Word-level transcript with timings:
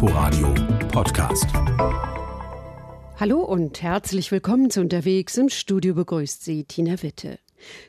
Inforadio 0.00 0.54
Podcast. 0.92 1.46
Hallo 3.18 3.40
und 3.40 3.82
herzlich 3.82 4.30
willkommen 4.30 4.70
zu 4.70 4.80
Unterwegs. 4.80 5.36
Im 5.36 5.48
Studio 5.48 5.92
begrüßt 5.94 6.44
Sie 6.44 6.62
Tina 6.62 7.02
Witte. 7.02 7.40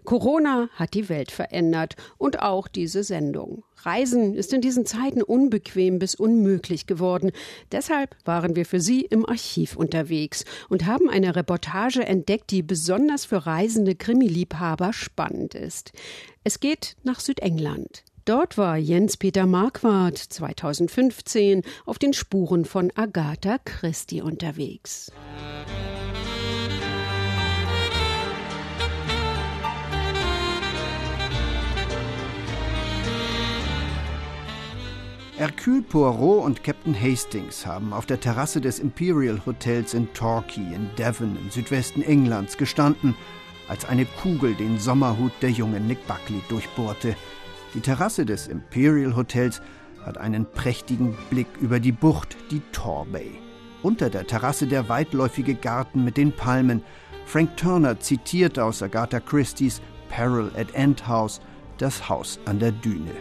Corona 0.06 0.70
hat 0.74 0.96
die 0.96 1.08
Welt 1.08 1.30
verändert 1.30 1.98
und 2.18 2.42
auch 2.42 2.68
diese 2.68 3.04
Sendung. 3.04 3.64
Reisen 3.84 4.34
ist 4.34 4.54
in 4.54 4.62
diesen 4.62 4.88
Zeiten 4.88 5.22
unbequem 5.22 6.00
bis 6.00 6.16
unmöglich 6.16 6.88
geworden. 6.88 7.32
Deshalb 7.72 8.16
waren 8.26 8.56
wir 8.56 8.66
für 8.66 8.82
Sie 8.82 9.02
im 9.02 9.24
Archiv 9.24 9.76
unterwegs 9.76 10.46
und 10.68 10.88
haben 10.88 11.12
eine 11.12 11.36
Reportage 11.36 12.04
entdeckt, 12.04 12.50
die 12.50 12.64
besonders 12.64 13.26
für 13.26 13.46
reisende 13.46 13.94
Krimiliebhaber 13.94 14.94
spannend 14.94 15.54
ist. 15.54 15.92
Es 16.44 16.60
geht 16.60 16.96
nach 17.04 17.20
Südengland. 17.20 18.04
Dort 18.30 18.60
war 18.60 18.78
Jens-Peter 18.78 19.48
Marquardt 19.48 20.20
2015 20.20 21.64
auf 21.88 21.98
den 21.98 22.14
Spuren 22.14 22.64
von 22.64 22.92
Agatha 22.94 23.58
Christie 23.66 24.22
unterwegs. 24.22 25.12
Hercule 35.38 35.82
Poirot 35.82 36.46
und 36.46 36.64
Captain 36.64 36.94
Hastings 36.94 37.66
haben 37.66 37.94
auf 37.94 38.06
der 38.06 38.20
Terrasse 38.20 38.62
des 38.62 38.78
Imperial 38.78 39.44
Hotels 39.48 39.96
in 39.96 40.14
Torquay 40.14 40.76
in 40.76 40.88
Devon 41.00 41.36
im 41.36 41.50
Südwesten 41.50 42.04
Englands 42.04 42.58
gestanden, 42.58 43.16
als 43.68 43.86
eine 43.86 44.06
Kugel 44.06 44.54
den 44.54 44.78
Sommerhut 44.78 45.32
der 45.42 45.50
jungen 45.50 45.88
Nick 45.88 46.06
Buckley 46.06 46.44
durchbohrte. 46.48 47.16
Die 47.74 47.82
Terrasse 47.82 48.26
des 48.26 48.48
Imperial 48.48 49.16
Hotels 49.16 49.62
hat 50.04 50.18
einen 50.18 50.46
prächtigen 50.46 51.16
Blick 51.30 51.48
über 51.62 51.80
die 51.80 51.92
Bucht, 51.92 52.36
die 52.50 52.62
Torbay. 52.72 53.32
Unter 53.84 54.10
der 54.10 54.26
Terrasse 54.26 54.66
der 54.66 54.90
weitläufige 54.90 55.54
Garten 55.54 56.04
mit 56.04 56.18
den 56.18 56.32
Palmen. 56.32 56.84
Frank 57.26 57.56
Turner 57.58 58.00
zitiert 58.00 58.58
aus 58.58 58.82
Agatha 58.82 59.20
Christie's 59.20 59.82
Peril 60.10 60.52
at 60.58 60.74
End 60.74 61.08
House 61.08 61.40
das 61.78 62.10
Haus 62.10 62.40
an 62.46 62.60
der 62.60 62.72
Düne. 62.72 63.16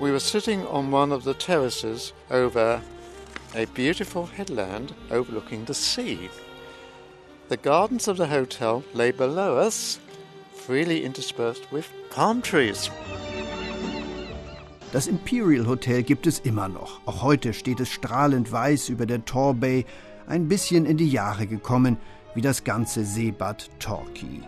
We 0.00 0.10
were 0.10 0.20
sitting 0.20 0.66
on 0.66 0.92
one 0.92 1.14
of 1.14 1.22
the 1.22 1.34
terraces 1.34 2.12
over 2.30 2.80
a 3.54 3.64
beautiful 3.74 4.26
headland 4.26 4.92
overlooking 5.10 5.64
the 5.66 5.74
sea. 5.74 6.28
The 7.48 7.56
gardens 7.56 8.08
of 8.08 8.16
the 8.16 8.26
hotel 8.26 8.82
lay 8.92 9.12
below 9.12 9.56
us, 9.56 10.00
freely 10.52 11.04
interspersed 11.04 11.70
with 11.70 11.88
palm 12.10 12.42
trees. 12.42 12.90
Das 14.94 15.08
Imperial 15.08 15.66
Hotel 15.66 16.04
gibt 16.04 16.24
es 16.24 16.38
immer 16.38 16.68
noch. 16.68 17.00
Auch 17.04 17.22
heute 17.22 17.52
steht 17.52 17.80
es 17.80 17.88
strahlend 17.88 18.52
weiß 18.52 18.90
über 18.90 19.06
der 19.06 19.24
Torbay, 19.24 19.86
ein 20.28 20.46
bisschen 20.46 20.86
in 20.86 20.96
die 20.96 21.10
Jahre 21.10 21.48
gekommen, 21.48 21.96
wie 22.36 22.40
das 22.40 22.62
ganze 22.62 23.04
Seebad 23.04 23.70
Torquay. 23.80 24.42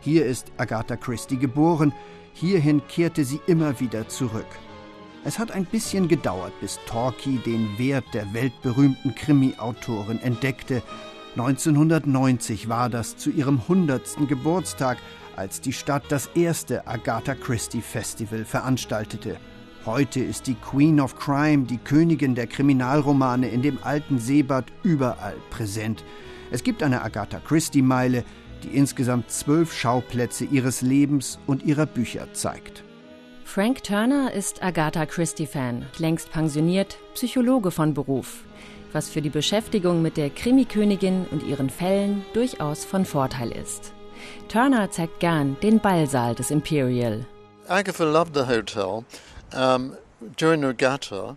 Hier 0.00 0.24
ist 0.24 0.52
Agatha 0.56 0.96
Christie 0.96 1.36
geboren, 1.36 1.92
hierhin 2.32 2.80
kehrte 2.88 3.26
sie 3.26 3.42
immer 3.46 3.78
wieder 3.78 4.08
zurück. 4.08 4.46
Es 5.22 5.38
hat 5.38 5.50
ein 5.52 5.66
bisschen 5.66 6.08
gedauert, 6.08 6.58
bis 6.62 6.78
Torquay 6.86 7.36
den 7.36 7.68
Wert 7.76 8.06
der 8.14 8.32
weltberühmten 8.32 9.14
Krimi-Autorin 9.14 10.22
entdeckte. 10.22 10.82
1990 11.36 12.70
war 12.70 12.88
das 12.88 13.18
zu 13.18 13.28
ihrem 13.28 13.58
100. 13.68 14.26
Geburtstag, 14.26 14.96
als 15.36 15.60
die 15.60 15.74
Stadt 15.74 16.04
das 16.08 16.28
erste 16.28 16.86
Agatha 16.86 17.34
Christie 17.34 17.82
Festival 17.82 18.46
veranstaltete. 18.46 19.36
Heute 19.86 20.20
ist 20.20 20.46
die 20.46 20.56
Queen 20.56 21.00
of 21.00 21.18
Crime, 21.18 21.64
die 21.64 21.78
Königin 21.78 22.34
der 22.34 22.46
Kriminalromane 22.46 23.48
in 23.48 23.62
dem 23.62 23.78
alten 23.82 24.18
Seebad 24.18 24.66
überall 24.82 25.36
präsent. 25.48 26.04
Es 26.50 26.62
gibt 26.62 26.82
eine 26.82 27.00
Agatha 27.00 27.40
Christie-Meile, 27.40 28.24
die 28.62 28.76
insgesamt 28.76 29.30
zwölf 29.30 29.72
Schauplätze 29.72 30.44
ihres 30.44 30.82
Lebens 30.82 31.38
und 31.46 31.62
ihrer 31.62 31.86
Bücher 31.86 32.30
zeigt. 32.34 32.84
Frank 33.44 33.82
Turner 33.82 34.34
ist 34.34 34.62
Agatha 34.62 35.06
Christie-Fan, 35.06 35.86
längst 35.96 36.30
pensioniert, 36.30 36.98
Psychologe 37.14 37.70
von 37.70 37.94
Beruf, 37.94 38.44
was 38.92 39.08
für 39.08 39.22
die 39.22 39.30
Beschäftigung 39.30 40.02
mit 40.02 40.18
der 40.18 40.28
Krimikönigin 40.28 41.24
und 41.30 41.42
ihren 41.42 41.70
Fällen 41.70 42.22
durchaus 42.34 42.84
von 42.84 43.06
Vorteil 43.06 43.50
ist. 43.50 43.94
Turner 44.48 44.90
zeigt 44.90 45.20
gern 45.20 45.56
den 45.62 45.80
Ballsaal 45.80 46.34
des 46.34 46.50
Imperial. 46.50 47.24
Agatha 47.66 48.04
loved 48.04 48.34
the 48.34 48.46
hotel. 48.46 49.04
Um, 49.52 49.94
during 50.36 50.64
regatta, 50.64 51.36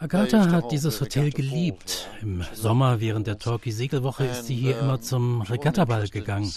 Agatha 0.00 0.50
hat 0.50 0.72
dieses 0.72 1.00
Hotel 1.00 1.30
geliebt. 1.30 2.08
Im 2.20 2.44
Sommer 2.52 3.00
während 3.00 3.26
der 3.26 3.38
Torquay-Segelwoche 3.38 4.26
ist 4.26 4.46
sie 4.46 4.54
hier 4.54 4.78
immer 4.78 5.00
zum 5.00 5.40
Regattaball 5.42 6.08
gegangen. 6.08 6.52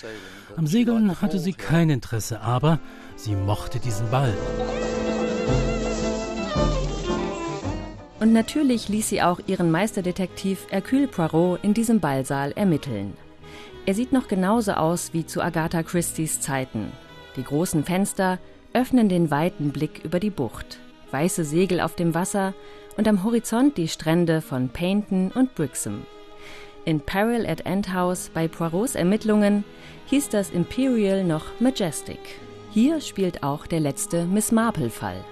Am 0.57 0.67
Segeln 0.67 1.21
hatte 1.21 1.39
sie 1.39 1.53
kein 1.53 1.89
Interesse, 1.89 2.41
aber 2.41 2.79
sie 3.15 3.35
mochte 3.35 3.79
diesen 3.79 4.09
Ball. 4.09 4.33
Und 8.19 8.33
natürlich 8.33 8.89
ließ 8.89 9.07
sie 9.07 9.21
auch 9.21 9.39
ihren 9.45 9.69
Meisterdetektiv 9.71 10.65
Hercule 10.69 11.07
Poirot 11.07 11.63
in 11.63 11.73
diesem 11.73 11.99
Ballsaal 11.99 12.51
ermitteln. 12.53 13.13
Er 13.85 13.93
sieht 13.93 14.11
noch 14.11 14.27
genauso 14.27 14.73
aus 14.73 15.13
wie 15.13 15.25
zu 15.25 15.41
Agatha 15.41 15.83
Christie's 15.83 16.41
Zeiten. 16.41 16.91
Die 17.37 17.43
großen 17.43 17.85
Fenster 17.85 18.39
öffnen 18.73 19.07
den 19.07 19.31
weiten 19.31 19.71
Blick 19.71 20.03
über 20.03 20.19
die 20.19 20.31
Bucht. 20.31 20.79
Weiße 21.11 21.43
Segel 21.43 21.79
auf 21.79 21.95
dem 21.95 22.13
Wasser 22.13 22.53
und 22.97 23.07
am 23.07 23.23
Horizont 23.23 23.77
die 23.77 23.87
Strände 23.87 24.41
von 24.41 24.69
Paynton 24.69 25.31
und 25.31 25.55
Brixham. 25.55 26.05
In 26.85 27.01
Peril 27.01 27.45
at 27.45 27.65
End 27.65 27.93
House 27.93 28.31
bei 28.33 28.47
Poirots 28.47 28.95
Ermittlungen 28.95 29.63
hieß 30.07 30.29
das 30.29 30.49
Imperial 30.51 31.23
noch 31.23 31.59
Majestic. 31.59 32.19
Hier 32.71 33.01
spielt 33.01 33.43
auch 33.43 33.67
der 33.67 33.79
letzte 33.79 34.25
Miss 34.25 34.51
Marple-Fall. 34.51 35.23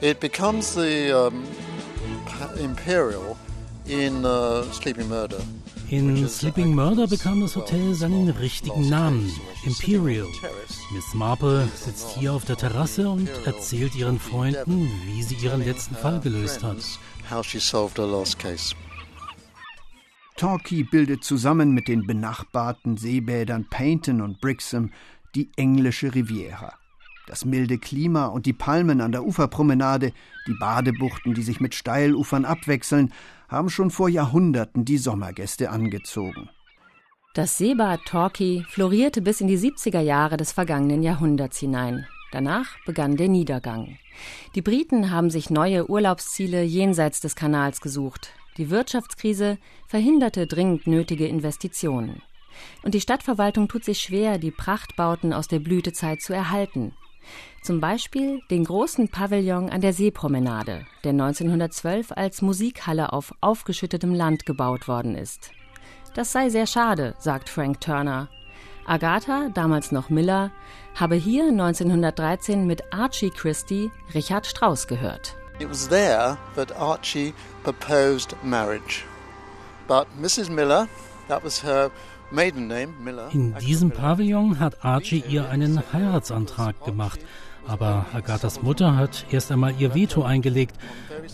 It 0.00 0.18
becomes 0.20 0.74
the 0.74 1.12
um, 1.12 1.44
Imperial 2.58 3.36
in 3.86 4.24
uh, 4.24 4.64
Sleeping 4.72 5.08
Murder. 5.08 5.38
In 5.92 6.26
Sleeping 6.26 6.74
Murder 6.74 7.06
bekam 7.06 7.42
das 7.42 7.54
Hotel 7.54 7.92
seinen 7.92 8.30
richtigen 8.30 8.88
Namen, 8.88 9.30
Imperial. 9.62 10.26
Miss 10.94 11.12
Marple 11.12 11.68
sitzt 11.74 12.16
hier 12.16 12.32
auf 12.32 12.46
der 12.46 12.56
Terrasse 12.56 13.10
und 13.10 13.28
erzählt 13.44 13.94
ihren 13.94 14.18
Freunden, 14.18 14.88
wie 15.04 15.22
sie 15.22 15.34
ihren 15.34 15.62
letzten 15.62 15.94
Fall 15.94 16.18
gelöst 16.20 16.62
hat. 16.62 16.78
Torquay 20.38 20.82
bildet 20.82 21.24
zusammen 21.24 21.72
mit 21.72 21.88
den 21.88 22.06
benachbarten 22.06 22.96
Seebädern 22.96 23.66
Paynton 23.68 24.22
und 24.22 24.40
Brixham 24.40 24.92
die 25.34 25.50
englische 25.56 26.14
Riviera. 26.14 26.72
Das 27.26 27.44
milde 27.44 27.76
Klima 27.76 28.26
und 28.26 28.46
die 28.46 28.54
Palmen 28.54 29.02
an 29.02 29.12
der 29.12 29.24
Uferpromenade, 29.24 30.12
die 30.48 30.54
Badebuchten, 30.58 31.34
die 31.34 31.42
sich 31.42 31.60
mit 31.60 31.74
Steilufern 31.74 32.46
abwechseln, 32.46 33.12
haben 33.52 33.68
schon 33.68 33.90
vor 33.90 34.08
Jahrhunderten 34.08 34.84
die 34.84 34.98
Sommergäste 34.98 35.70
angezogen. 35.70 36.48
Das 37.34 37.58
Seebad 37.58 38.00
Torquay 38.06 38.64
florierte 38.68 39.22
bis 39.22 39.40
in 39.40 39.46
die 39.46 39.58
70er 39.58 40.00
Jahre 40.00 40.36
des 40.36 40.52
vergangenen 40.52 41.02
Jahrhunderts 41.02 41.58
hinein. 41.58 42.06
Danach 42.32 42.76
begann 42.86 43.16
der 43.16 43.28
Niedergang. 43.28 43.98
Die 44.54 44.62
Briten 44.62 45.10
haben 45.10 45.30
sich 45.30 45.50
neue 45.50 45.88
Urlaubsziele 45.88 46.62
jenseits 46.62 47.20
des 47.20 47.36
Kanals 47.36 47.80
gesucht. 47.80 48.30
Die 48.56 48.70
Wirtschaftskrise 48.70 49.58
verhinderte 49.86 50.46
dringend 50.46 50.86
nötige 50.86 51.26
Investitionen. 51.26 52.22
Und 52.82 52.94
die 52.94 53.00
Stadtverwaltung 53.00 53.68
tut 53.68 53.84
sich 53.84 54.00
schwer, 54.00 54.38
die 54.38 54.50
Prachtbauten 54.50 55.32
aus 55.32 55.48
der 55.48 55.58
Blütezeit 55.58 56.20
zu 56.20 56.32
erhalten. 56.32 56.94
Zum 57.62 57.80
Beispiel 57.80 58.40
den 58.50 58.64
großen 58.64 59.08
Pavillon 59.08 59.70
an 59.70 59.80
der 59.80 59.92
Seepromenade, 59.92 60.86
der 61.04 61.12
1912 61.12 62.12
als 62.12 62.42
Musikhalle 62.42 63.12
auf 63.12 63.32
aufgeschüttetem 63.40 64.14
Land 64.14 64.46
gebaut 64.46 64.88
worden 64.88 65.14
ist. 65.14 65.52
Das 66.14 66.32
sei 66.32 66.50
sehr 66.50 66.66
schade, 66.66 67.14
sagt 67.18 67.48
Frank 67.48 67.80
Turner. 67.80 68.28
Agatha, 68.84 69.48
damals 69.54 69.92
noch 69.92 70.10
Miller, 70.10 70.50
habe 70.94 71.14
hier 71.14 71.44
1913 71.48 72.66
mit 72.66 72.92
Archie 72.92 73.30
Christie 73.30 73.90
Richard 74.12 74.46
Strauss 74.46 74.86
gehört. 74.86 75.36
It 75.60 75.70
was 75.70 75.88
there 75.88 76.36
that 76.56 76.76
Archie 76.76 77.32
proposed 77.62 78.34
marriage. 78.42 79.04
But 79.86 80.08
Mrs. 80.20 80.50
Miller, 80.50 80.88
that 81.28 81.44
was 81.44 81.62
her 81.62 81.90
in 83.32 83.54
diesem 83.56 83.90
Pavillon 83.90 84.58
hat 84.58 84.84
Archie 84.84 85.22
ihr 85.28 85.48
einen 85.48 85.82
Heiratsantrag 85.92 86.84
gemacht. 86.84 87.20
Aber 87.66 88.06
Agathas 88.12 88.62
Mutter 88.62 88.96
hat 88.96 89.26
erst 89.30 89.52
einmal 89.52 89.74
ihr 89.78 89.94
Veto 89.94 90.22
eingelegt, 90.22 90.76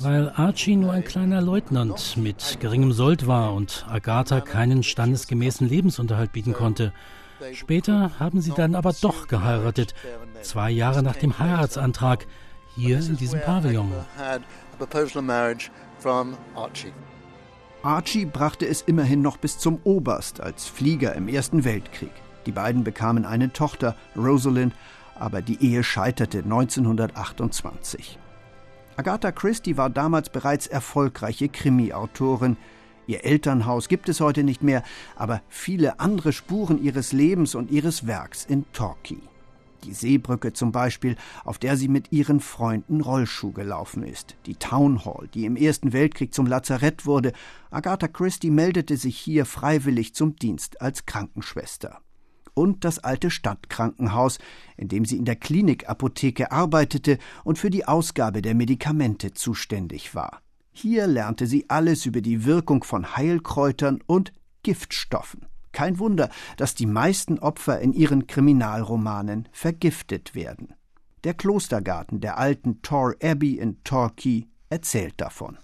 weil 0.00 0.30
Archie 0.36 0.76
nur 0.76 0.92
ein 0.92 1.04
kleiner 1.04 1.40
Leutnant 1.40 2.16
mit 2.16 2.58
geringem 2.60 2.92
Sold 2.92 3.26
war 3.26 3.54
und 3.54 3.86
Agatha 3.88 4.40
keinen 4.40 4.82
standesgemäßen 4.82 5.68
Lebensunterhalt 5.68 6.32
bieten 6.32 6.52
konnte. 6.52 6.92
Später 7.52 8.18
haben 8.18 8.40
sie 8.40 8.52
dann 8.52 8.74
aber 8.74 8.92
doch 9.00 9.28
geheiratet, 9.28 9.94
zwei 10.42 10.70
Jahre 10.70 11.02
nach 11.02 11.16
dem 11.16 11.38
Heiratsantrag. 11.38 12.26
hier 12.76 12.98
in 12.98 13.16
diesem 13.16 13.40
Pavillon. 13.40 13.92
Archie 17.88 18.26
brachte 18.26 18.66
es 18.66 18.82
immerhin 18.82 19.22
noch 19.22 19.38
bis 19.38 19.56
zum 19.56 19.80
Oberst 19.82 20.42
als 20.42 20.66
Flieger 20.66 21.14
im 21.14 21.26
Ersten 21.26 21.64
Weltkrieg. 21.64 22.10
Die 22.44 22.52
beiden 22.52 22.84
bekamen 22.84 23.24
eine 23.24 23.50
Tochter, 23.50 23.96
Rosalind, 24.14 24.74
aber 25.18 25.40
die 25.40 25.64
Ehe 25.64 25.82
scheiterte 25.82 26.40
1928. 26.40 28.18
Agatha 28.98 29.32
Christie 29.32 29.78
war 29.78 29.88
damals 29.88 30.28
bereits 30.28 30.66
erfolgreiche 30.66 31.48
Krimi-Autorin. 31.48 32.58
Ihr 33.06 33.24
Elternhaus 33.24 33.88
gibt 33.88 34.10
es 34.10 34.20
heute 34.20 34.44
nicht 34.44 34.62
mehr, 34.62 34.82
aber 35.16 35.40
viele 35.48 35.98
andere 35.98 36.34
Spuren 36.34 36.84
ihres 36.84 37.14
Lebens 37.14 37.54
und 37.54 37.70
ihres 37.70 38.06
Werks 38.06 38.44
in 38.44 38.70
Torquay. 38.74 39.22
Die 39.84 39.92
Seebrücke 39.92 40.52
zum 40.52 40.72
Beispiel, 40.72 41.16
auf 41.44 41.58
der 41.58 41.76
sie 41.76 41.88
mit 41.88 42.12
ihren 42.12 42.40
Freunden 42.40 43.00
Rollschuh 43.00 43.52
gelaufen 43.52 44.02
ist. 44.02 44.36
Die 44.46 44.56
Town 44.56 45.04
Hall, 45.04 45.28
die 45.34 45.44
im 45.44 45.56
Ersten 45.56 45.92
Weltkrieg 45.92 46.34
zum 46.34 46.46
Lazarett 46.46 47.06
wurde. 47.06 47.32
Agatha 47.70 48.08
Christie 48.08 48.50
meldete 48.50 48.96
sich 48.96 49.18
hier 49.18 49.46
freiwillig 49.46 50.14
zum 50.14 50.36
Dienst 50.36 50.80
als 50.80 51.06
Krankenschwester. 51.06 52.00
Und 52.54 52.84
das 52.84 52.98
alte 52.98 53.30
Stadtkrankenhaus, 53.30 54.38
in 54.76 54.88
dem 54.88 55.04
sie 55.04 55.16
in 55.16 55.24
der 55.24 55.36
Klinikapotheke 55.36 56.50
arbeitete 56.50 57.18
und 57.44 57.58
für 57.58 57.70
die 57.70 57.86
Ausgabe 57.86 58.42
der 58.42 58.56
Medikamente 58.56 59.32
zuständig 59.32 60.14
war. 60.14 60.42
Hier 60.72 61.06
lernte 61.06 61.46
sie 61.46 61.70
alles 61.70 62.04
über 62.06 62.20
die 62.20 62.44
Wirkung 62.44 62.84
von 62.84 63.16
Heilkräutern 63.16 64.00
und 64.06 64.32
Giftstoffen. 64.62 65.46
Kein 65.78 66.00
Wunder, 66.00 66.28
dass 66.56 66.74
die 66.74 66.86
meisten 66.86 67.38
Opfer 67.38 67.78
in 67.78 67.92
ihren 67.92 68.26
Kriminalromanen 68.26 69.48
vergiftet 69.52 70.34
werden. 70.34 70.74
Der 71.22 71.34
Klostergarten 71.34 72.20
der 72.20 72.36
alten 72.36 72.82
Tor 72.82 73.14
Abbey 73.22 73.60
in 73.60 73.84
Torquay 73.84 74.48
erzählt 74.70 75.14
davon. 75.18 75.56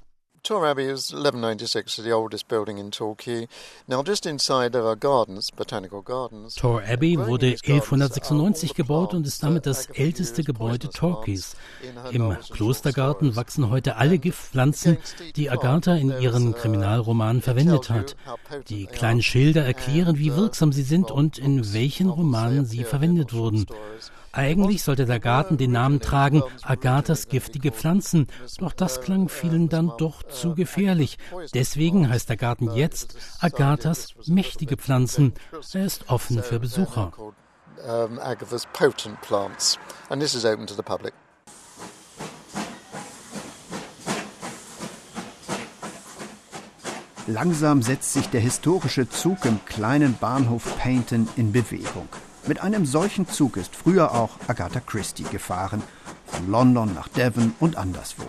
Tor 0.44 0.66
Abbey 0.66 0.84
is 0.84 1.10
1196, 1.10 1.96
the 2.04 2.12
oldest 2.12 2.48
building 2.48 2.76
in 2.76 2.90
Torquay. 2.90 3.48
Now, 3.88 4.02
just 4.02 4.26
inside 4.26 4.72
there 4.72 4.84
are 4.84 4.94
gardens, 4.94 5.50
botanical 5.50 6.02
gardens. 6.02 6.54
Tor 6.56 6.82
Abbey 6.82 7.16
wurde 7.16 7.46
1196 7.46 8.74
gebaut 8.74 9.14
und 9.14 9.26
ist 9.26 9.42
damit 9.42 9.64
das 9.64 9.86
älteste 9.86 10.44
Gebäude 10.44 10.90
Torquays. 10.90 11.56
Im 12.10 12.36
Klostergarten 12.50 13.36
wachsen 13.36 13.70
heute 13.70 13.96
alle 13.96 14.18
Giftpflanzen, 14.18 14.98
die 15.34 15.48
Agatha 15.48 15.94
in 15.94 16.10
ihren 16.20 16.52
Kriminalromanen 16.52 17.40
verwendet 17.40 17.88
hat. 17.88 18.14
Die 18.68 18.84
kleinen 18.84 19.22
Schilder 19.22 19.64
erklären, 19.64 20.18
wie 20.18 20.36
wirksam 20.36 20.72
sie 20.74 20.82
sind 20.82 21.10
und 21.10 21.38
in 21.38 21.72
welchen 21.72 22.10
Romanen 22.10 22.66
sie 22.66 22.84
verwendet 22.84 23.32
wurden. 23.32 23.64
Eigentlich 24.34 24.82
sollte 24.82 25.06
der 25.06 25.20
Garten 25.20 25.58
den 25.58 25.70
Namen 25.70 26.00
tragen 26.00 26.42
Agathas 26.62 27.28
giftige 27.28 27.70
Pflanzen, 27.70 28.26
doch 28.58 28.72
das 28.72 29.00
klang 29.00 29.28
vielen 29.28 29.68
dann 29.68 29.92
doch 29.96 30.24
zu 30.24 30.56
gefährlich. 30.56 31.18
Deswegen 31.54 32.08
heißt 32.08 32.28
der 32.28 32.36
Garten 32.36 32.72
jetzt 32.74 33.16
Agathas 33.38 34.08
mächtige 34.26 34.76
Pflanzen. 34.76 35.34
Er 35.72 35.84
ist 35.84 36.08
offen 36.08 36.42
für 36.42 36.58
Besucher. 36.58 37.12
Langsam 47.28 47.82
setzt 47.82 48.12
sich 48.12 48.28
der 48.30 48.40
historische 48.40 49.08
Zug 49.08 49.44
im 49.44 49.64
kleinen 49.64 50.16
Bahnhof 50.18 50.76
Paynton 50.78 51.28
in 51.36 51.52
Bewegung. 51.52 52.08
Mit 52.46 52.60
einem 52.60 52.84
solchen 52.84 53.26
Zug 53.26 53.56
ist 53.56 53.74
früher 53.74 54.12
auch 54.12 54.32
Agatha 54.48 54.80
Christie 54.80 55.24
gefahren, 55.24 55.82
von 56.26 56.50
London 56.50 56.92
nach 56.94 57.08
Devon 57.08 57.54
und 57.58 57.76
anderswo. 57.76 58.24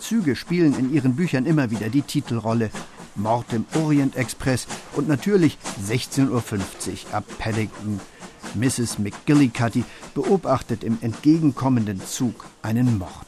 Züge 0.00 0.36
spielen 0.36 0.78
in 0.78 0.92
ihren 0.92 1.16
Büchern 1.16 1.44
immer 1.44 1.70
wieder 1.70 1.90
die 1.90 2.00
Titelrolle. 2.02 2.70
Mord 3.14 3.52
im 3.52 3.66
Orient 3.74 4.16
Express 4.16 4.66
und 4.94 5.08
natürlich 5.08 5.58
16.50 5.86 6.28
Uhr 6.30 6.40
ab 7.12 7.24
Paddington. 7.38 8.00
Mrs. 8.54 8.98
McGillicuddy 8.98 9.84
beobachtet 10.14 10.82
im 10.82 10.96
entgegenkommenden 11.02 12.00
Zug 12.00 12.46
einen 12.62 12.96
Mord. 12.96 13.26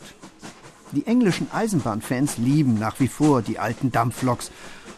Die 0.92 1.06
englischen 1.06 1.48
Eisenbahnfans 1.52 2.38
lieben 2.38 2.78
nach 2.78 2.98
wie 2.98 3.08
vor 3.08 3.42
die 3.42 3.58
alten 3.58 3.92
Dampfloks. 3.92 4.50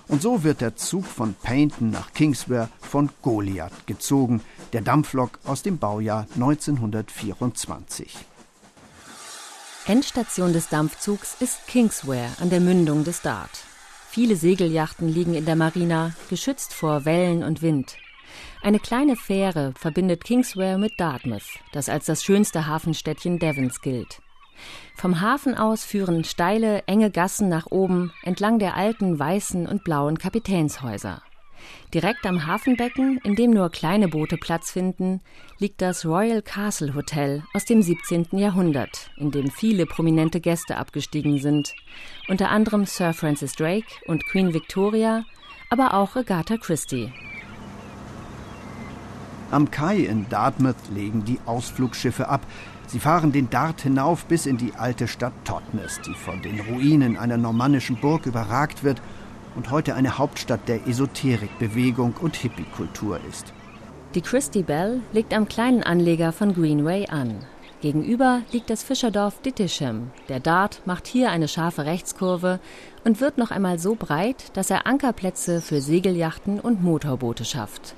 Und 0.08 0.22
so 0.22 0.44
wird 0.44 0.60
der 0.60 0.76
Zug 0.76 1.04
von 1.04 1.34
Paynton 1.42 1.90
nach 1.90 2.12
Kingswear 2.12 2.68
von 2.80 3.10
Goliath 3.22 3.86
gezogen, 3.86 4.40
der 4.72 4.80
Dampflok 4.80 5.38
aus 5.44 5.62
dem 5.62 5.78
Baujahr 5.78 6.26
1924. 6.34 8.16
Endstation 9.86 10.52
des 10.52 10.68
Dampfzugs 10.68 11.36
ist 11.40 11.66
Kingswear 11.66 12.30
an 12.40 12.50
der 12.50 12.60
Mündung 12.60 13.04
des 13.04 13.20
Dart. 13.20 13.50
Viele 14.08 14.36
Segelyachten 14.36 15.08
liegen 15.08 15.34
in 15.34 15.44
der 15.44 15.56
Marina, 15.56 16.12
geschützt 16.30 16.72
vor 16.72 17.04
Wellen 17.04 17.42
und 17.42 17.62
Wind. 17.62 17.96
Eine 18.62 18.78
kleine 18.78 19.16
Fähre 19.16 19.74
verbindet 19.76 20.24
Kingswear 20.24 20.78
mit 20.78 20.98
Dartmouth, 20.98 21.60
das 21.72 21.88
als 21.88 22.06
das 22.06 22.22
schönste 22.22 22.66
Hafenstädtchen 22.66 23.38
Devons 23.38 23.80
gilt. 23.80 24.22
Vom 24.96 25.20
Hafen 25.20 25.56
aus 25.56 25.84
führen 25.84 26.24
steile, 26.24 26.84
enge 26.86 27.10
Gassen 27.10 27.48
nach 27.48 27.66
oben 27.66 28.12
entlang 28.22 28.58
der 28.58 28.76
alten 28.76 29.18
weißen 29.18 29.66
und 29.66 29.82
blauen 29.82 30.18
Kapitänshäuser. 30.18 31.22
Direkt 31.94 32.26
am 32.26 32.46
Hafenbecken, 32.46 33.18
in 33.24 33.34
dem 33.34 33.50
nur 33.50 33.70
kleine 33.70 34.08
Boote 34.08 34.36
Platz 34.36 34.70
finden, 34.70 35.20
liegt 35.58 35.82
das 35.82 36.06
Royal 36.06 36.42
Castle 36.42 36.94
Hotel 36.94 37.42
aus 37.54 37.64
dem 37.64 37.82
17. 37.82 38.28
Jahrhundert, 38.32 39.10
in 39.16 39.30
dem 39.30 39.50
viele 39.50 39.86
prominente 39.86 40.40
Gäste 40.40 40.76
abgestiegen 40.76 41.38
sind, 41.38 41.74
unter 42.28 42.50
anderem 42.50 42.86
Sir 42.86 43.12
Francis 43.12 43.54
Drake 43.54 43.86
und 44.06 44.24
Queen 44.26 44.54
Victoria, 44.54 45.24
aber 45.70 45.94
auch 45.94 46.16
Agatha 46.16 46.56
Christie. 46.56 47.12
Am 49.50 49.70
Kai 49.70 49.98
in 49.98 50.26
Dartmouth 50.30 50.88
legen 50.94 51.26
die 51.26 51.38
Ausflugschiffe 51.44 52.28
ab. 52.28 52.40
Sie 52.86 52.98
fahren 52.98 53.32
den 53.32 53.50
Dart 53.50 53.82
hinauf 53.82 54.24
bis 54.24 54.46
in 54.46 54.56
die 54.56 54.72
alte 54.74 55.06
Stadt 55.06 55.34
Totnes, 55.44 56.00
die 56.00 56.14
von 56.14 56.40
den 56.40 56.60
Ruinen 56.60 57.18
einer 57.18 57.36
normannischen 57.36 57.96
Burg 57.96 58.24
überragt 58.24 58.82
wird 58.82 59.02
und 59.54 59.70
heute 59.70 59.94
eine 59.94 60.18
Hauptstadt 60.18 60.68
der 60.68 60.86
Esoterikbewegung 60.86 62.14
und 62.20 62.36
Hippie-Kultur 62.36 63.20
ist. 63.28 63.52
Die 64.14 64.20
Christie 64.20 64.62
Bell 64.62 65.00
liegt 65.12 65.34
am 65.34 65.48
kleinen 65.48 65.82
Anleger 65.82 66.32
von 66.32 66.54
Greenway 66.54 67.08
an. 67.08 67.38
Gegenüber 67.80 68.42
liegt 68.52 68.70
das 68.70 68.84
Fischerdorf 68.84 69.40
Dittischem. 69.42 70.10
Der 70.28 70.38
Dart 70.38 70.82
macht 70.84 71.08
hier 71.08 71.30
eine 71.30 71.48
scharfe 71.48 71.84
Rechtskurve 71.84 72.60
und 73.04 73.20
wird 73.20 73.38
noch 73.38 73.50
einmal 73.50 73.80
so 73.80 73.96
breit, 73.96 74.56
dass 74.56 74.70
er 74.70 74.86
Ankerplätze 74.86 75.60
für 75.60 75.80
Segelyachten 75.80 76.60
und 76.60 76.82
Motorboote 76.82 77.44
schafft. 77.44 77.96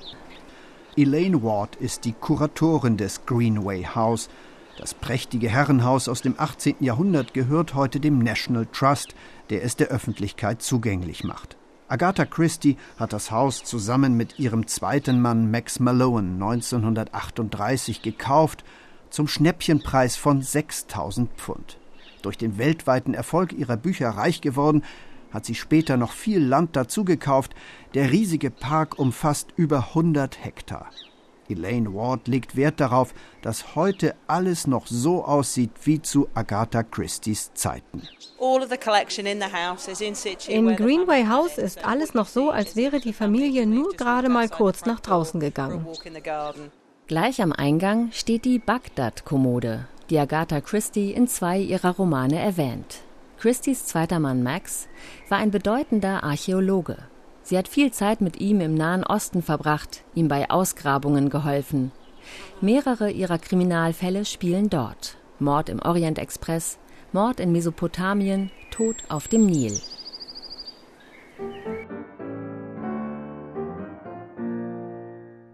Elaine 0.97 1.43
Ward 1.43 1.75
ist 1.75 2.05
die 2.05 2.13
Kuratorin 2.13 2.97
des 2.97 3.25
Greenway 3.25 3.83
House. 3.83 4.29
Das 4.77 4.93
prächtige 4.93 5.49
Herrenhaus 5.49 6.09
aus 6.09 6.21
dem 6.21 6.35
18. 6.37 6.75
Jahrhundert 6.81 7.33
gehört 7.33 7.75
heute 7.75 8.01
dem 8.01 8.19
National 8.19 8.65
Trust, 8.65 9.15
der 9.49 9.63
es 9.63 9.77
der 9.77 9.87
Öffentlichkeit 9.87 10.61
zugänglich 10.61 11.23
macht. 11.23 11.55
Agatha 11.87 12.25
Christie 12.25 12.77
hat 12.97 13.13
das 13.13 13.31
Haus 13.31 13.63
zusammen 13.63 14.17
mit 14.17 14.37
ihrem 14.37 14.67
zweiten 14.67 15.21
Mann 15.21 15.49
Max 15.49 15.79
Malone 15.79 16.33
1938 16.33 18.01
gekauft, 18.01 18.65
zum 19.09 19.27
Schnäppchenpreis 19.27 20.17
von 20.17 20.41
6000 20.41 21.31
Pfund. 21.37 21.77
Durch 22.21 22.37
den 22.37 22.57
weltweiten 22.57 23.13
Erfolg 23.13 23.53
ihrer 23.53 23.77
Bücher 23.77 24.09
reich 24.09 24.41
geworden, 24.41 24.83
hat 25.31 25.45
sie 25.45 25.55
später 25.55 25.95
noch 25.95 26.11
viel 26.11 26.43
Land 26.43 26.75
dazugekauft. 26.75 27.53
Der 27.93 28.11
riesige 28.11 28.49
Park 28.49 28.97
umfasst 28.97 29.49
über 29.55 29.89
100 29.89 30.43
Hektar. 30.43 30.89
Elaine 31.49 31.93
Ward 31.93 32.27
legt 32.27 32.55
Wert 32.55 32.79
darauf, 32.79 33.13
dass 33.41 33.75
heute 33.75 34.15
alles 34.27 34.67
noch 34.67 34.87
so 34.87 35.23
aussieht 35.23 35.71
wie 35.83 36.01
zu 36.01 36.27
Agatha 36.33 36.83
Christie's 36.83 37.53
Zeiten. 37.53 38.01
In 40.47 40.75
Greenway 40.75 41.25
House 41.27 41.57
ist 41.57 41.85
alles 41.85 42.13
noch 42.13 42.27
so, 42.27 42.49
als 42.49 42.75
wäre 42.75 42.99
die 42.99 43.13
Familie 43.13 43.65
nur 43.65 43.93
gerade 43.93 44.29
mal 44.29 44.49
kurz 44.49 44.85
nach 44.85 44.99
draußen 44.99 45.39
gegangen. 45.39 45.85
Gleich 47.07 47.41
am 47.41 47.51
Eingang 47.51 48.11
steht 48.11 48.45
die 48.45 48.59
Bagdad-Kommode, 48.59 49.87
die 50.09 50.17
Agatha 50.17 50.61
Christie 50.61 51.11
in 51.11 51.27
zwei 51.27 51.59
ihrer 51.59 51.95
Romane 51.95 52.39
erwähnt. 52.39 53.01
Christies 53.37 53.85
zweiter 53.85 54.19
Mann 54.19 54.41
Max 54.41 54.87
war 55.29 55.37
ein 55.37 55.51
bedeutender 55.51 56.23
Archäologe. 56.23 56.97
Sie 57.45 57.59
hat 57.59 57.67
viel 57.67 57.91
Zeit 57.91 58.21
mit 58.21 58.41
ihm 58.41 58.59
im 58.59 58.73
Nahen 58.73 59.03
Osten 59.03 59.43
verbracht, 59.43 60.03
ihm 60.15 60.27
bei 60.27 60.49
Ausgrabungen 60.49 61.29
geholfen. 61.29 61.91
Mehrere 62.59 63.11
ihrer 63.11 63.37
Kriminalfälle 63.37 64.25
spielen 64.25 64.71
dort. 64.71 65.17
Mord 65.37 65.69
im 65.69 65.79
Orient 65.79 66.17
Express, 66.17 66.79
Mord 67.13 67.39
in 67.39 67.51
Mesopotamien, 67.51 68.49
Tod 68.71 68.95
auf 69.09 69.27
dem 69.27 69.45
Nil. 69.45 69.79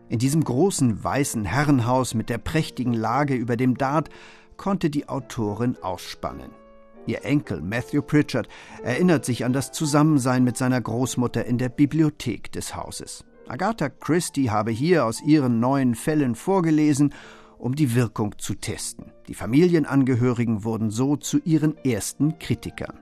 In 0.08 0.18
diesem 0.18 0.46
großen 0.46 1.04
weißen 1.04 1.44
Herrenhaus 1.44 2.14
mit 2.14 2.30
der 2.30 2.38
prächtigen 2.38 2.94
Lage 2.94 3.36
über 3.36 3.58
dem 3.58 3.78
Dart 3.78 4.10
konnte 4.56 4.90
die 4.90 5.10
Autorin 5.10 5.76
ausspannen. 5.82 6.61
Ihr 7.08 7.26
Enkel 7.26 7.62
Matthew 7.62 8.04
Pritchard 8.04 8.48
erinnert 8.84 9.26
sich 9.26 9.44
an 9.44 9.54
das 9.54 9.72
Zusammensein 9.72 10.44
mit 10.44 10.58
seiner 10.58 10.80
Großmutter 10.80 11.46
in 11.46 11.58
der 11.58 11.70
Bibliothek 11.70 12.52
des 12.52 12.76
Hauses. 12.76 13.26
Agatha 13.48 13.90
Christie 13.90 14.50
habe 14.50 14.72
hier 14.72 15.06
aus 15.06 15.22
ihren 15.22 15.60
neuen 15.60 15.96
Fällen 15.96 16.36
vorgelesen, 16.36 17.14
um 17.58 17.76
die 17.76 17.96
Wirkung 17.96 18.38
zu 18.38 18.56
testen. 18.56 19.12
Die 19.28 19.34
Familienangehörigen 19.34 20.64
wurden 20.64 20.90
so 20.90 21.16
zu 21.16 21.40
ihren 21.40 21.78
ersten 21.84 22.40
Kritikern. 22.40 23.00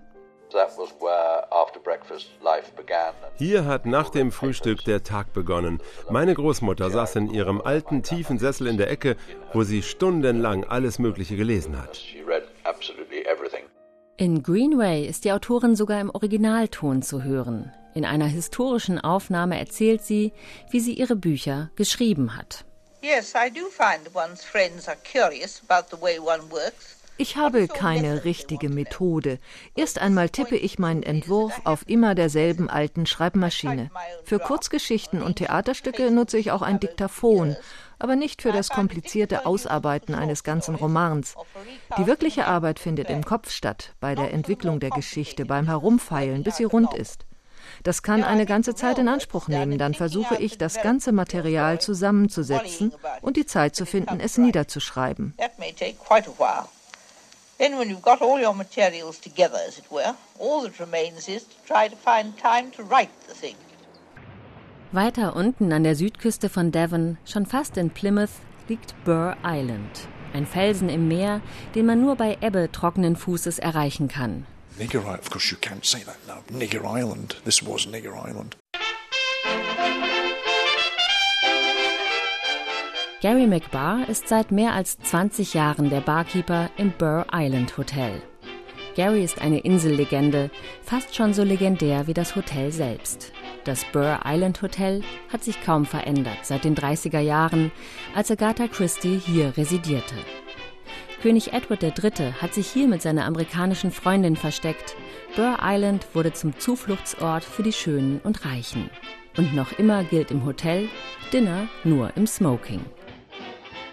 Hier 3.35 3.65
hat 3.65 3.85
nach 3.85 4.09
dem 4.09 4.31
Frühstück 4.31 4.83
der 4.83 5.03
Tag 5.03 5.33
begonnen. 5.33 5.79
Meine 6.09 6.33
Großmutter 6.33 6.89
saß 6.89 7.17
in 7.17 7.29
ihrem 7.29 7.61
alten, 7.61 8.01
tiefen 8.01 8.39
Sessel 8.39 8.67
in 8.67 8.77
der 8.77 8.89
Ecke, 8.89 9.15
wo 9.53 9.63
sie 9.63 9.83
stundenlang 9.83 10.63
alles 10.63 10.97
Mögliche 10.97 11.35
gelesen 11.35 11.79
hat. 11.79 12.01
In 14.19 14.43
Greenway 14.43 15.05
ist 15.07 15.23
die 15.23 15.31
Autorin 15.31 15.77
sogar 15.77 16.01
im 16.01 16.09
Originalton 16.09 17.01
zu 17.01 17.23
hören. 17.23 17.71
In 17.93 18.03
einer 18.03 18.25
historischen 18.25 18.99
Aufnahme 18.99 19.57
erzählt 19.57 20.01
sie, 20.01 20.33
wie 20.69 20.81
sie 20.81 20.91
ihre 20.91 21.15
Bücher 21.15 21.69
geschrieben 21.77 22.35
hat. 22.35 22.65
Ich 27.21 27.37
habe 27.37 27.67
keine 27.69 28.25
richtige 28.25 28.67
Methode. 28.67 29.39
Erst 29.75 29.99
einmal 29.99 30.29
tippe 30.29 30.57
ich 30.57 30.79
meinen 30.79 31.03
Entwurf 31.03 31.61
auf 31.63 31.87
immer 31.87 32.13
derselben 32.13 32.69
alten 32.69 33.05
Schreibmaschine. 33.05 33.89
Für 34.25 34.39
Kurzgeschichten 34.39 35.21
und 35.21 35.37
Theaterstücke 35.37 36.11
nutze 36.11 36.37
ich 36.37 36.51
auch 36.51 36.61
ein 36.61 36.81
Diktaphon, 36.81 37.55
aber 37.99 38.15
nicht 38.15 38.41
für 38.41 38.51
das 38.51 38.69
komplizierte 38.69 39.45
Ausarbeiten 39.45 40.15
eines 40.15 40.43
ganzen 40.43 40.75
Romans. 40.75 41.35
Die 41.97 42.07
wirkliche 42.07 42.47
Arbeit 42.47 42.79
findet 42.79 43.09
im 43.09 43.23
Kopf 43.23 43.51
statt, 43.51 43.93
bei 43.99 44.15
der 44.15 44.33
Entwicklung 44.33 44.79
der 44.79 44.89
Geschichte, 44.89 45.45
beim 45.45 45.67
Herumfeilen, 45.67 46.43
bis 46.43 46.57
sie 46.57 46.63
rund 46.63 46.93
ist. 46.93 47.25
Das 47.83 48.01
kann 48.01 48.23
eine 48.23 48.45
ganze 48.45 48.73
Zeit 48.73 48.97
in 48.97 49.07
Anspruch 49.07 49.47
nehmen. 49.47 49.77
Dann 49.77 49.93
versuche 49.93 50.35
ich, 50.37 50.57
das 50.57 50.81
ganze 50.81 51.11
Material 51.11 51.79
zusammenzusetzen 51.79 52.93
und 53.21 53.37
die 53.37 53.45
Zeit 53.45 53.75
zu 53.75 53.85
finden, 53.85 54.19
es 54.19 54.37
niederzuschreiben. 54.37 55.35
Then, 57.59 57.77
when 57.77 57.89
you've 57.89 58.01
got 58.01 58.21
all 58.21 58.39
your 58.39 58.53
materials 58.53 59.19
together, 59.19 59.57
as 59.67 59.77
it 59.77 59.91
were, 59.91 60.15
all 60.39 60.61
that 60.61 60.79
remains 60.79 61.27
is 61.27 61.43
to 61.43 61.55
try 61.67 61.89
to 61.89 61.95
find 61.97 62.37
time 62.37 62.71
to 62.71 62.83
write 62.83 63.09
the 63.27 63.33
thing. 63.33 63.55
Weiter 64.91 65.35
unten 65.35 65.71
an 65.71 65.83
der 65.83 65.95
Südküste 65.95 66.49
von 66.49 66.71
Devon, 66.71 67.19
schon 67.23 67.45
fast 67.45 67.77
in 67.77 67.91
Plymouth, 67.91 68.31
liegt 68.67 68.95
Burr 69.05 69.37
Island. 69.45 70.07
Ein 70.33 70.47
Felsen 70.47 70.89
im 70.89 71.07
Meer, 71.07 71.41
den 71.75 71.85
man 71.85 72.01
nur 72.01 72.15
bei 72.15 72.39
Ebbe 72.41 72.71
trockenen 72.71 73.15
Fußes 73.15 73.59
erreichen 73.59 74.07
kann. 74.07 74.47
Nigger 74.79 75.01
Island. 75.01 75.19
Of 75.19 75.29
course, 75.29 75.51
you 75.51 75.57
can't 75.61 75.85
say 75.85 75.99
that 76.05 76.17
now. 76.27 76.41
Nigger 76.51 76.81
Island. 76.83 77.39
This 77.45 77.63
was 77.63 77.85
Nigger 77.85 78.15
Island. 78.15 78.57
Gary 83.21 83.45
McBar 83.45 84.09
ist 84.09 84.27
seit 84.27 84.51
mehr 84.51 84.73
als 84.73 84.97
20 84.97 85.53
Jahren 85.53 85.91
der 85.91 86.01
Barkeeper 86.01 86.71
im 86.77 86.93
Burr 86.97 87.27
Island 87.31 87.77
Hotel. 87.77 88.23
Gary 88.95 89.23
ist 89.23 89.39
eine 89.39 89.59
Insellegende, 89.59 90.49
fast 90.81 91.15
schon 91.15 91.35
so 91.35 91.43
legendär 91.43 92.07
wie 92.07 92.15
das 92.15 92.35
Hotel 92.35 92.71
selbst. 92.71 93.31
Das 93.65 93.83
Burr 93.85 94.21
Island 94.25 94.61
Hotel 94.61 95.03
hat 95.31 95.43
sich 95.43 95.61
kaum 95.61 95.85
verändert 95.85 96.39
seit 96.43 96.63
den 96.63 96.75
30er 96.75 97.19
Jahren, 97.19 97.71
als 98.15 98.31
Agatha 98.31 98.67
Christie 98.67 99.19
hier 99.23 99.55
residierte. 99.57 100.15
König 101.21 101.51
Edward 101.51 101.83
III. 101.83 102.33
hat 102.41 102.53
sich 102.53 102.67
hier 102.67 102.87
mit 102.87 103.01
seiner 103.01 103.25
amerikanischen 103.25 103.91
Freundin 103.91 104.37
versteckt. 104.37 104.95
Burr 105.35 105.57
Island 105.61 106.07
wurde 106.13 106.31
zum 106.31 106.57
Zufluchtsort 106.57 107.43
für 107.43 107.63
die 107.63 107.73
Schönen 107.73 108.21
und 108.23 108.45
Reichen. 108.45 108.89
Und 109.35 109.53
noch 109.53 109.77
immer 109.77 110.03
gilt 110.05 110.31
im 110.31 110.45
Hotel 110.45 110.87
Dinner 111.33 111.67
nur 111.83 112.15
im 112.15 112.25
Smoking. 112.25 112.79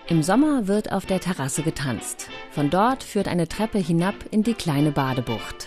Im 0.08 0.22
Sommer 0.22 0.68
wird 0.68 0.92
auf 0.92 1.04
der 1.04 1.18
Terrasse 1.18 1.62
getanzt. 1.62 2.28
Von 2.52 2.70
dort 2.70 3.02
führt 3.02 3.26
eine 3.26 3.48
Treppe 3.48 3.78
hinab 3.78 4.14
in 4.30 4.44
die 4.44 4.54
kleine 4.54 4.92
Badebucht. 4.92 5.66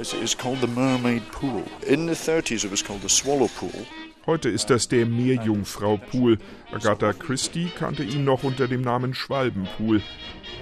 It 0.00 0.14
is 0.14 0.34
called 0.34 0.62
the 0.62 0.66
Mermaid 0.66 1.30
Pool. 1.30 1.62
In 1.86 2.06
the 2.06 2.14
30s 2.14 2.64
it 2.64 2.70
was 2.70 2.82
called 2.82 3.02
the 3.02 3.08
Swallow 3.10 3.48
Pool. 3.58 3.86
Heute 4.24 4.48
ist 4.48 4.70
das 4.70 4.88
der 4.88 5.04
Meerjungfrau-Pool. 5.04 6.38
Agatha 6.72 7.12
Christie 7.12 7.68
kannte 7.78 8.02
ihn 8.02 8.24
noch 8.24 8.42
unter 8.42 8.66
dem 8.66 8.80
Namen 8.80 9.12
Schwalbenpool. 9.12 10.00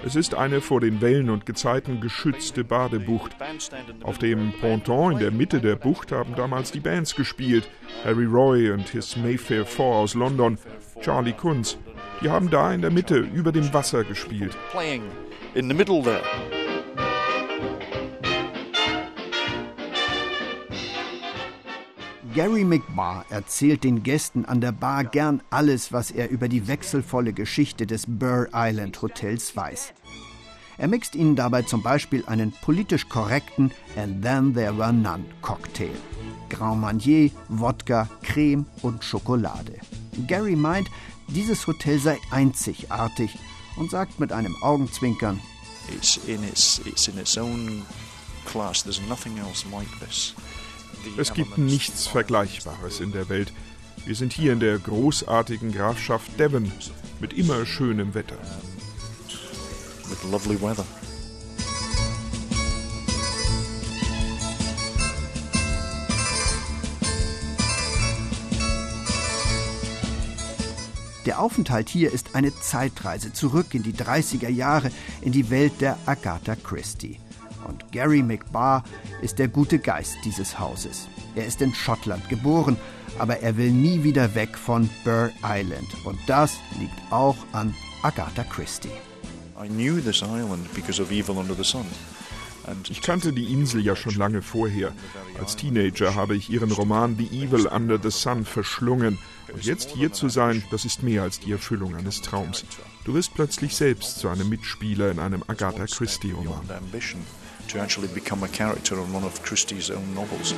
Es 0.05 0.17
ist 0.17 0.33
eine 0.33 0.59
vor 0.59 0.81
den 0.81 0.99
Wellen 0.99 1.29
und 1.29 1.45
Gezeiten 1.45 2.01
geschützte 2.01 2.65
Badebucht. 2.65 3.37
Auf 4.03 4.17
dem 4.17 4.51
Ponton 4.59 5.13
in 5.13 5.19
der 5.19 5.31
Mitte 5.31 5.61
der 5.61 5.77
Bucht 5.77 6.11
haben 6.11 6.35
damals 6.35 6.73
die 6.73 6.81
Bands 6.81 7.15
gespielt. 7.15 7.69
Harry 8.03 8.25
Roy 8.25 8.71
und 8.71 8.89
his 8.89 9.15
Mayfair 9.15 9.65
Four 9.65 9.95
aus 9.95 10.15
London, 10.15 10.57
Charlie 10.99 11.31
Kunz. 11.31 11.77
Die 12.21 12.29
haben 12.29 12.49
da 12.49 12.73
in 12.73 12.81
der 12.81 12.91
Mitte 12.91 13.19
über 13.19 13.53
dem 13.53 13.73
Wasser 13.73 14.03
gespielt. 14.03 14.57
Playing 14.71 15.03
in 15.55 15.69
the 15.69 15.73
middle 15.73 16.03
there. 16.03 16.58
Gary 22.39 22.63
McBar 22.63 23.25
erzählt 23.29 23.83
den 23.83 24.01
Gästen 24.01 24.45
an 24.45 24.61
der 24.61 24.71
Bar 24.71 25.03
gern 25.03 25.41
alles, 25.49 25.91
was 25.91 26.09
er 26.09 26.29
über 26.29 26.47
die 26.47 26.69
wechselvolle 26.69 27.33
Geschichte 27.33 27.85
des 27.85 28.05
Burr 28.07 28.47
Island 28.53 29.01
Hotels 29.01 29.57
weiß. 29.57 29.91
Er 30.77 30.87
mixt 30.87 31.15
ihnen 31.15 31.35
dabei 31.35 31.63
zum 31.63 31.83
Beispiel 31.83 32.23
einen 32.27 32.53
politisch 32.53 33.09
korrekten 33.09 33.71
And 33.97 34.23
Then 34.23 34.53
There 34.53 34.77
Were 34.77 34.93
None 34.93 35.25
Cocktail. 35.41 35.91
Grand 36.47 36.79
Marnier, 36.79 37.29
Wodka, 37.49 38.07
Creme 38.23 38.65
und 38.83 39.03
Schokolade. 39.03 39.73
Gary 40.25 40.55
meint, 40.55 40.89
dieses 41.27 41.67
Hotel 41.67 41.99
sei 41.99 42.19
einzigartig 42.31 43.37
und 43.75 43.91
sagt 43.91 44.17
mit 44.21 44.31
einem 44.31 44.55
Augenzwinkern: 44.61 45.41
It's 45.93 46.15
in 46.25 46.41
its, 46.45 46.79
it's 46.85 47.09
in 47.09 47.17
its 47.17 47.37
own 47.37 47.85
class. 48.45 48.83
There's 48.83 49.01
nothing 49.09 49.37
else 49.39 49.65
like 49.69 49.89
this. 49.99 50.33
Es 51.17 51.33
gibt 51.33 51.57
nichts 51.57 52.07
Vergleichbares 52.07 52.99
in 52.99 53.11
der 53.11 53.29
Welt. 53.29 53.51
Wir 54.05 54.15
sind 54.15 54.33
hier 54.33 54.53
in 54.53 54.59
der 54.59 54.77
großartigen 54.79 55.71
Grafschaft 55.71 56.39
Devon 56.39 56.71
mit 57.19 57.33
immer 57.33 57.65
schönem 57.65 58.13
Wetter. 58.13 58.37
With 60.07 60.23
lovely 60.31 60.61
weather. 60.61 60.85
Der 71.25 71.39
Aufenthalt 71.39 71.89
hier 71.89 72.11
ist 72.11 72.33
eine 72.33 72.55
Zeitreise 72.59 73.31
zurück 73.33 73.75
in 73.75 73.83
die 73.83 73.93
30er 73.93 74.49
Jahre 74.49 74.89
in 75.21 75.31
die 75.31 75.51
Welt 75.51 75.73
der 75.79 75.97
Agatha 76.07 76.55
Christie. 76.55 77.19
Und 77.67 77.91
Gary 77.91 78.23
McBar 78.23 78.83
ist 79.21 79.39
der 79.39 79.47
gute 79.47 79.79
Geist 79.79 80.17
dieses 80.25 80.59
Hauses. 80.59 81.07
Er 81.35 81.45
ist 81.45 81.61
in 81.61 81.73
Schottland 81.73 82.27
geboren, 82.29 82.77
aber 83.17 83.39
er 83.39 83.57
will 83.57 83.71
nie 83.71 84.03
wieder 84.03 84.35
weg 84.35 84.57
von 84.57 84.89
Burr 85.03 85.31
Island. 85.43 85.87
Und 86.05 86.19
das 86.27 86.57
liegt 86.79 86.99
auch 87.11 87.37
an 87.51 87.75
Agatha 88.01 88.43
Christie. 88.43 88.89
Ich 92.89 93.01
kannte 93.01 93.33
die 93.33 93.51
Insel 93.51 93.81
ja 93.81 93.95
schon 93.95 94.15
lange 94.15 94.41
vorher. 94.41 94.91
Als 95.39 95.55
Teenager 95.55 96.15
habe 96.15 96.35
ich 96.35 96.49
ihren 96.49 96.71
Roman 96.71 97.17
The 97.17 97.27
Evil 97.27 97.67
Under 97.67 97.99
the 98.01 98.11
Sun 98.11 98.45
verschlungen. 98.45 99.17
Und 99.51 99.65
jetzt 99.65 99.89
hier 99.89 100.13
zu 100.13 100.29
sein, 100.29 100.63
das 100.69 100.85
ist 100.85 101.01
mehr 101.03 101.23
als 101.23 101.39
die 101.39 101.51
Erfüllung 101.51 101.95
eines 101.95 102.21
Traums. 102.21 102.65
Du 103.05 103.15
wirst 103.15 103.33
plötzlich 103.33 103.75
selbst 103.75 104.19
zu 104.19 104.29
einem 104.29 104.49
Mitspieler 104.49 105.09
in 105.09 105.19
einem 105.19 105.43
Agatha 105.47 105.85
Christie-Roman 105.85 106.67
to 107.69 107.79
actually 107.79 108.07
become 108.09 108.43
a 108.43 108.47
character 108.47 108.95
in 108.95 109.13
one 109.13 109.23
of 109.23 109.41
Christie's 109.43 109.89
own 109.89 110.13
novels. 110.13 110.53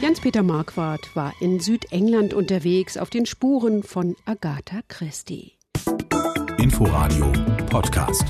Jens-Peter 0.00 0.42
Marquardt 0.42 1.14
war 1.14 1.34
in 1.40 1.60
Südengland 1.60 2.32
unterwegs 2.32 2.96
auf 2.96 3.10
den 3.10 3.26
Spuren 3.26 3.82
von 3.82 4.16
Agatha 4.24 4.80
Christie. 4.88 5.52
Inforadio 6.56 7.32
Podcast. 7.66 8.24